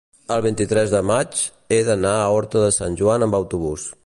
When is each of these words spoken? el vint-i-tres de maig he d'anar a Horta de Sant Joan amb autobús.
el 0.35 0.39
vint-i-tres 0.45 0.93
de 0.95 1.01
maig 1.09 1.43
he 1.77 1.81
d'anar 1.91 2.17
a 2.17 2.25
Horta 2.37 2.67
de 2.67 2.75
Sant 2.79 3.01
Joan 3.05 3.29
amb 3.29 3.43
autobús. 3.43 3.91